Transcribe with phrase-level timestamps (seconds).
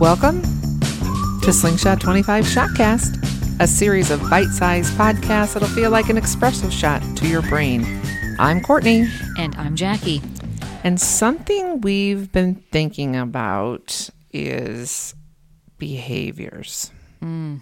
[0.00, 0.42] Welcome
[1.40, 6.70] to Slingshot 25 Shotcast, a series of bite sized podcasts that'll feel like an espresso
[6.70, 7.84] shot to your brain.
[8.38, 9.08] I'm Courtney,
[9.38, 10.22] And I'm Jackie.
[10.84, 15.16] and something we've been thinking about is
[15.78, 17.56] behaviors hmm.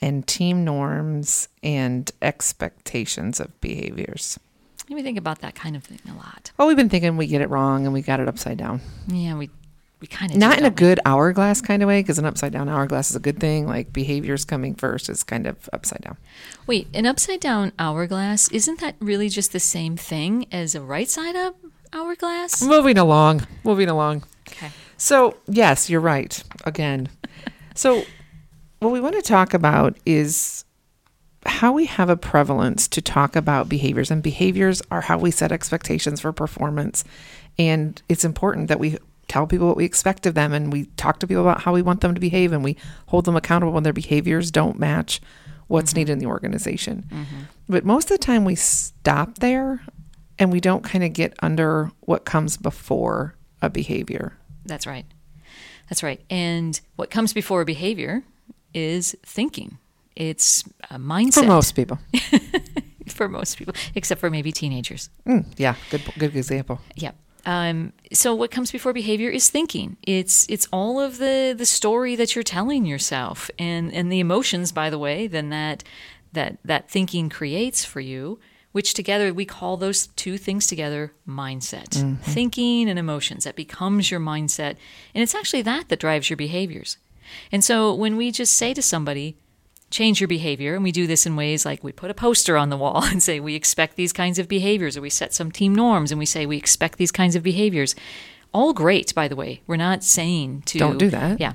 [0.00, 4.40] and team norms and expectations of behaviors.
[4.90, 6.50] We think about that kind of thing a lot.
[6.58, 8.80] Well, we've been thinking we get it wrong and we got it upside down.
[9.06, 9.50] Yeah, we
[10.04, 12.68] we kind of Not in a good hourglass kind of way, because an upside down
[12.68, 13.66] hourglass is a good thing.
[13.66, 16.18] Like behaviors coming first is kind of upside down.
[16.66, 21.08] Wait, an upside down hourglass isn't that really just the same thing as a right
[21.08, 21.56] side up
[21.94, 22.62] hourglass?
[22.62, 24.24] Moving along, moving along.
[24.48, 24.70] Okay.
[24.98, 26.42] So, yes, you're right.
[26.66, 27.08] Again.
[27.74, 28.04] So,
[28.80, 30.66] what we want to talk about is
[31.46, 35.50] how we have a prevalence to talk about behaviors, and behaviors are how we set
[35.50, 37.04] expectations for performance.
[37.58, 38.98] And it's important that we
[39.34, 41.82] tell people what we expect of them and we talk to people about how we
[41.82, 45.20] want them to behave and we hold them accountable when their behaviors don't match
[45.66, 47.04] what's needed in the organization.
[47.68, 49.82] But most of the time, we stop there
[50.38, 54.38] and we don't kind of get under what comes before a behavior.
[54.66, 55.06] That's right.
[55.90, 56.20] That's right.
[56.30, 58.22] And what comes before a behavior
[58.72, 59.78] is thinking.
[60.14, 61.98] It's a mindset For most people.
[63.08, 65.10] for most people, except for maybe teenagers.
[65.26, 66.78] Mm, yeah, good good example.
[66.94, 67.10] Yeah.
[67.46, 69.96] Um, so what comes before behavior is thinking.
[70.02, 74.72] It's it's all of the the story that you're telling yourself, and and the emotions,
[74.72, 75.84] by the way, then that
[76.32, 78.38] that that thinking creates for you.
[78.72, 83.44] Which together we call those two things together mindset, thinking and emotions.
[83.44, 84.76] That becomes your mindset,
[85.14, 86.96] and it's actually that that drives your behaviors.
[87.52, 89.36] And so when we just say to somebody,
[89.94, 90.74] change your behavior.
[90.74, 93.22] And we do this in ways like we put a poster on the wall and
[93.22, 96.26] say we expect these kinds of behaviors, or we set some team norms and we
[96.26, 97.94] say we expect these kinds of behaviors.
[98.52, 99.62] All great, by the way.
[99.66, 101.40] We're not saying to Don't do that.
[101.40, 101.54] Yeah.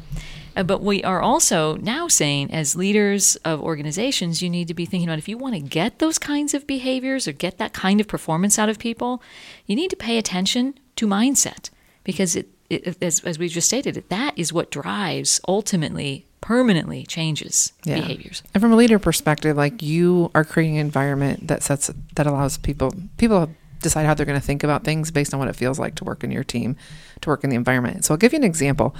[0.55, 4.85] Uh, But we are also now saying, as leaders of organizations, you need to be
[4.85, 8.01] thinking about if you want to get those kinds of behaviors or get that kind
[8.01, 9.22] of performance out of people,
[9.66, 11.69] you need to pay attention to mindset
[12.03, 17.73] because it, it as, as we just stated, that is what drives ultimately, permanently changes
[17.83, 17.99] Yeah.
[17.99, 18.41] behaviors.
[18.55, 22.57] And from a leader perspective, like you are creating an environment that sets that allows
[22.57, 23.51] people people
[23.83, 26.03] decide how they're going to think about things based on what it feels like to
[26.03, 26.75] work in your team,
[27.21, 28.03] to work in the environment.
[28.03, 28.95] So I'll give you an example.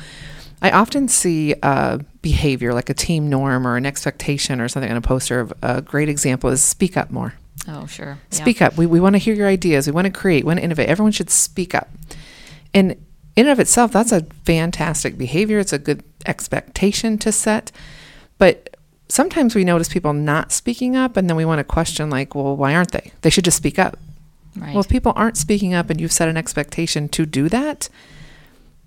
[0.62, 4.96] I often see uh, behavior like a team norm or an expectation or something on
[4.98, 5.40] a poster.
[5.40, 7.34] Of a great example is speak up more.
[7.68, 8.20] Oh, sure.
[8.32, 8.38] Yeah.
[8.44, 8.78] Speak up.
[8.78, 9.88] We, we want to hear your ideas.
[9.88, 10.44] We want to create.
[10.44, 10.88] We want to innovate.
[10.88, 11.90] Everyone should speak up.
[12.76, 12.92] And
[13.36, 15.58] in and of itself, that's a fantastic behavior.
[15.58, 17.72] It's a good expectation to set.
[18.38, 18.76] But
[19.10, 22.56] sometimes we notice people not speaking up, and then we want to question, like, well,
[22.56, 23.12] why aren't they?
[23.22, 23.98] They should just speak up.
[24.56, 24.72] Right.
[24.72, 27.90] Well, if people aren't speaking up and you've set an expectation to do that,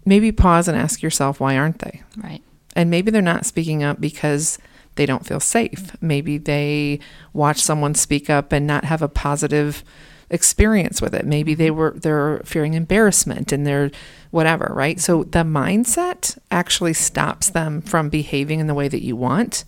[0.05, 2.03] maybe pause and ask yourself, why aren't they?
[2.17, 2.43] right.
[2.75, 4.59] And maybe they're not speaking up because
[4.95, 5.95] they don't feel safe.
[6.01, 7.01] Maybe they
[7.35, 9.85] watch someone speak up and not have a positive
[10.33, 11.27] experience with it.
[11.27, 11.77] Maybe they mm-hmm.
[11.77, 13.91] were they're fearing embarrassment and they're
[14.31, 14.99] whatever, right?
[14.99, 19.65] So the mindset actually stops them from behaving in the way that you want.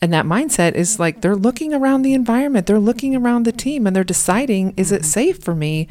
[0.00, 1.02] And that mindset is mm-hmm.
[1.02, 3.26] like they're looking around the environment, they're looking mm-hmm.
[3.26, 5.88] around the team and they're deciding is it safe for me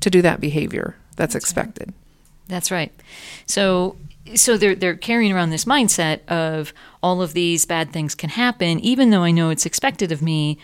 [0.00, 1.92] to do that behavior that's expected.
[2.48, 2.92] That's right.
[3.46, 3.96] So
[4.34, 8.80] so they're they're carrying around this mindset of all of these bad things can happen,
[8.80, 10.58] even though I know it's expected of me.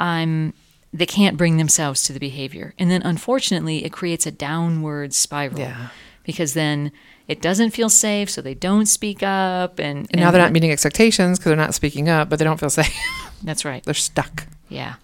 [0.00, 0.54] I'm
[0.92, 5.58] they can't bring themselves to the behavior, and then unfortunately, it creates a downward spiral.
[5.58, 5.88] Yeah.
[6.24, 6.92] Because then
[7.26, 10.70] it doesn't feel safe, so they don't speak up, and, And now they're not meeting
[10.70, 12.94] expectations because they're not speaking up, but they don't feel safe.
[13.42, 13.82] That's right.
[13.84, 14.46] they're stuck.
[14.68, 14.94] Yeah.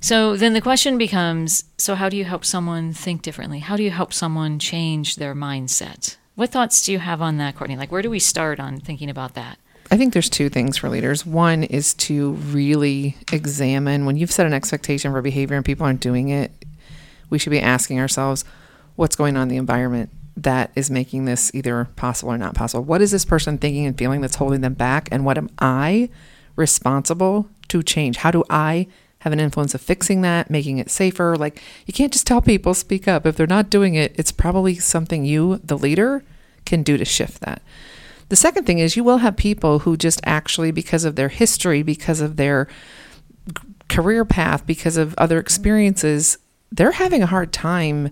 [0.00, 3.60] So then the question becomes so, how do you help someone think differently?
[3.60, 6.16] How do you help someone change their mindset?
[6.34, 7.76] What thoughts do you have on that, Courtney?
[7.76, 9.58] Like, where do we start on thinking about that?
[9.90, 11.26] I think there's two things for leaders.
[11.26, 16.00] One is to really examine when you've set an expectation for behavior and people aren't
[16.00, 16.50] doing it,
[17.30, 18.44] we should be asking ourselves
[18.96, 22.84] what's going on in the environment that is making this either possible or not possible.
[22.84, 25.08] What is this person thinking and feeling that's holding them back?
[25.12, 26.08] And what am I
[26.56, 28.18] responsible to change?
[28.18, 28.86] How do I
[29.20, 31.36] have an influence of fixing that, making it safer?
[31.36, 33.26] Like, you can't just tell people speak up.
[33.26, 36.24] If they're not doing it, it's probably something you, the leader,
[36.64, 37.62] can do to shift that.
[38.28, 41.82] The second thing is you will have people who just actually, because of their history,
[41.82, 42.68] because of their
[43.88, 46.38] career path, because of other experiences,
[46.72, 48.10] they're having a hard time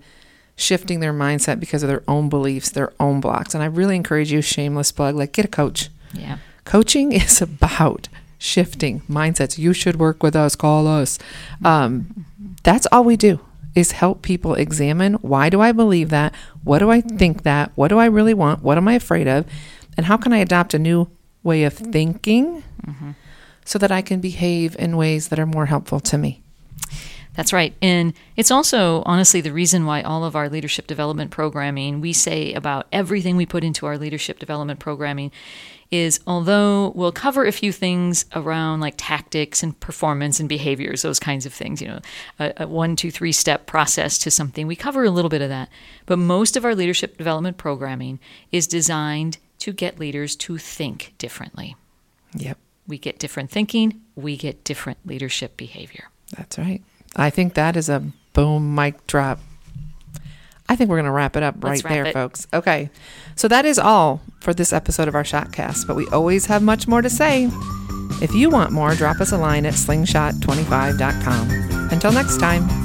[0.55, 3.55] shifting their mindset because of their own beliefs, their own blocks.
[3.55, 5.89] And I really encourage you, shameless plug, like get a coach.
[6.13, 6.39] Yeah.
[6.65, 8.09] Coaching is about
[8.39, 9.59] shifting mindsets.
[9.59, 11.19] You should work with us, call us.
[11.65, 12.27] Um,
[12.63, 13.41] that's all we do
[13.75, 16.35] is help people examine why do I believe that?
[16.63, 17.73] What do I think that?
[17.75, 18.63] What do I really want?
[18.63, 19.47] What am I afraid of?
[19.97, 21.09] And how can I adopt a new
[21.43, 21.91] way of mm-hmm.
[21.91, 23.11] thinking mm-hmm.
[23.65, 26.43] so that I can behave in ways that are more helpful to me?
[27.35, 27.75] That's right.
[27.81, 32.53] And it's also honestly the reason why all of our leadership development programming, we say
[32.53, 35.33] about everything we put into our leadership development programming
[35.91, 41.19] is although we'll cover a few things around like tactics and performance and behaviors, those
[41.19, 42.01] kinds of things, you know,
[42.39, 45.51] a, a one, two, three step process to something, we cover a little bit of
[45.51, 45.69] that.
[46.07, 51.77] But most of our leadership development programming is designed to get leaders to think differently.
[52.35, 52.59] Yep.
[52.89, 56.11] We get different thinking, we get different leadership behavior.
[56.37, 56.83] That's right.
[57.15, 59.39] I think that is a boom mic drop.
[60.69, 62.13] I think we're going to wrap it up right wrap there, it.
[62.13, 62.49] folks.
[62.53, 62.91] Okay.
[63.37, 66.89] So that is all for this episode of our Shotcast, but we always have much
[66.89, 67.49] more to say.
[68.21, 71.91] If you want more, drop us a line at slingshot25.com.
[71.93, 72.82] Until next time.